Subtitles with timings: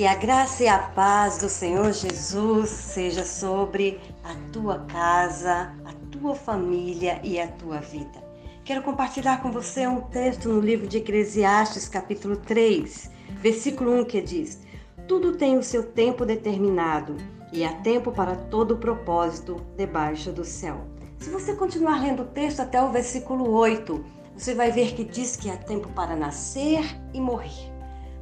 [0.00, 5.92] Que a graça e a paz do Senhor Jesus seja sobre a tua casa, a
[6.10, 8.18] tua família e a tua vida.
[8.64, 13.10] Quero compartilhar com você um texto no livro de Eclesiastes, capítulo 3,
[13.42, 14.62] versículo 1, que diz:
[15.06, 17.18] Tudo tem o seu tempo determinado
[17.52, 20.80] e há tempo para todo o propósito debaixo do céu.
[21.18, 24.02] Se você continuar lendo o texto até o versículo 8,
[24.34, 27.79] você vai ver que diz que há tempo para nascer e morrer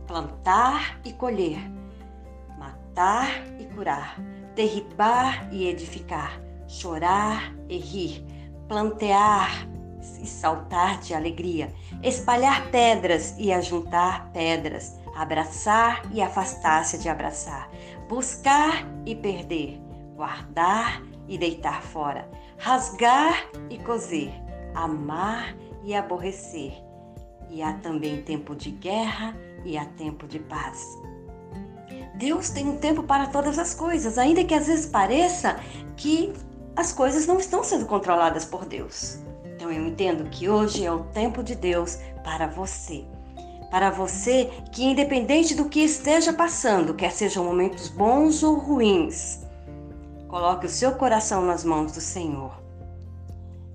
[0.09, 1.61] plantar e colher,
[2.59, 3.29] matar
[3.61, 4.19] e curar,
[4.57, 8.25] derribar e edificar, chorar e rir,
[8.67, 9.69] plantear
[10.21, 17.71] e saltar de alegria, espalhar pedras e ajuntar pedras, abraçar e afastar-se de abraçar,
[18.09, 19.79] buscar e perder,
[20.17, 24.33] guardar e deitar fora, rasgar e coser,
[24.75, 25.55] amar
[25.85, 26.73] e aborrecer.
[27.51, 30.99] E há também tempo de guerra e há tempo de paz.
[32.15, 35.59] Deus tem um tempo para todas as coisas, ainda que às vezes pareça
[35.97, 36.33] que
[36.75, 39.19] as coisas não estão sendo controladas por Deus.
[39.45, 43.05] Então eu entendo que hoje é o tempo de Deus para você.
[43.71, 49.41] Para você que, independente do que esteja passando, quer sejam momentos bons ou ruins,
[50.27, 52.53] coloque o seu coração nas mãos do Senhor.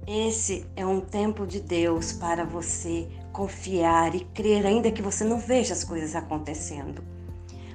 [0.07, 5.39] Esse é um tempo de Deus para você confiar e crer, ainda que você não
[5.39, 7.03] veja as coisas acontecendo.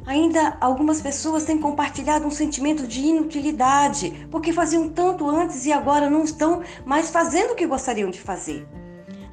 [0.06, 6.08] Ainda algumas pessoas têm compartilhado um sentimento de inutilidade, porque faziam tanto antes e agora
[6.08, 8.66] não estão mais fazendo o que gostariam de fazer.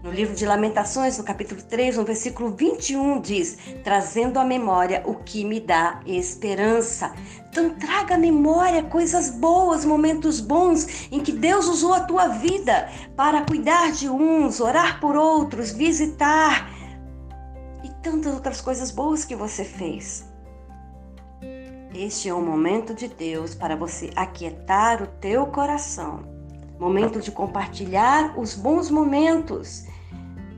[0.05, 5.15] No livro de Lamentações, no capítulo 3, no versículo 21, diz: trazendo à memória o
[5.15, 7.15] que me dá esperança.
[7.49, 12.87] Então, traga à memória coisas boas, momentos bons em que Deus usou a tua vida
[13.15, 16.69] para cuidar de uns, orar por outros, visitar
[17.83, 20.23] e tantas outras coisas boas que você fez.
[21.95, 26.35] Este é um momento de Deus para você aquietar o teu coração.
[26.77, 29.85] Momento de compartilhar os bons momentos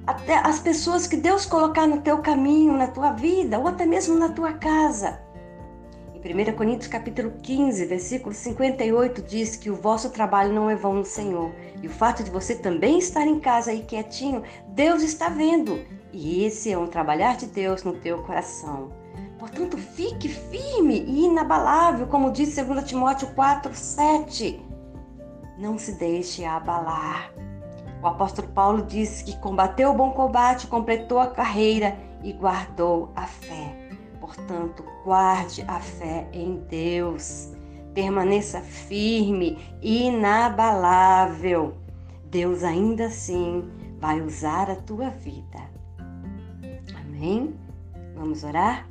[0.07, 4.17] até as pessoas que Deus colocar no teu caminho, na tua vida, ou até mesmo
[4.17, 5.19] na tua casa.
[6.15, 10.93] Em 1 Coríntios capítulo 15, versículo 58 diz que o vosso trabalho não é vão
[10.93, 11.51] no Senhor.
[11.83, 15.85] E o fato de você também estar em casa aí quietinho, Deus está vendo.
[16.13, 18.91] E esse é um trabalhar de Deus no teu coração.
[19.37, 24.65] Portanto, fique firme e inabalável, como diz 2 Timóteo 4, 7.
[25.59, 27.31] Não se deixe abalar.
[28.07, 33.27] O apóstolo Paulo disse que combateu o bom combate, completou a carreira e guardou a
[33.27, 33.89] fé.
[34.21, 37.51] Portanto, guarde a fé em Deus.
[37.93, 41.75] Permaneça firme inabalável.
[42.31, 43.69] Deus ainda assim
[43.99, 45.59] vai usar a tua vida.
[47.01, 47.59] Amém?
[48.15, 48.87] Vamos orar?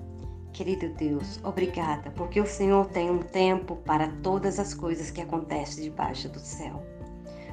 [0.52, 5.84] Querido Deus, obrigada, porque o Senhor tem um tempo para todas as coisas que acontecem
[5.84, 6.95] debaixo do céu.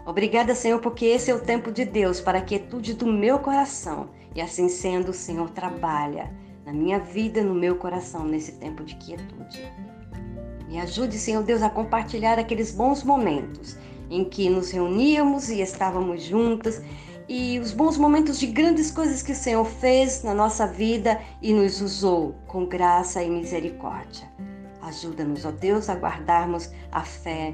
[0.05, 4.09] Obrigada, Senhor, porque esse é o tempo de Deus para a quietude do meu coração.
[4.35, 6.31] E assim sendo, o Senhor trabalha
[6.65, 9.61] na minha vida, no meu coração, nesse tempo de quietude.
[10.67, 13.77] Me ajude, Senhor Deus, a compartilhar aqueles bons momentos
[14.09, 16.81] em que nos reuníamos e estávamos juntas
[17.27, 21.53] e os bons momentos de grandes coisas que o Senhor fez na nossa vida e
[21.53, 24.27] nos usou com graça e misericórdia.
[24.81, 27.53] Ajuda-nos, ó Deus, a guardarmos a fé